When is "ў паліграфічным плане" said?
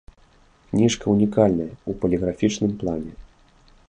1.71-3.13